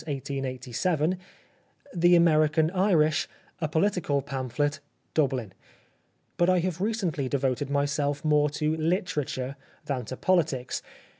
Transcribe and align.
1887); 0.07 1.15
The 1.93 2.15
American 2.15 2.71
Irish, 2.71 3.27
a 3.59 3.67
political 3.67 4.23
pamphlet, 4.23 4.79
Dublin." 5.13 5.53
But 6.37 6.49
I 6.49 6.57
have 6.57 6.81
recently 6.81 7.29
devoted 7.29 7.69
myself 7.69 8.25
more 8.25 8.49
to 8.49 8.75
literature 8.77 9.57
than 9.85 10.05
to 10.05 10.17
politics. 10.17 10.81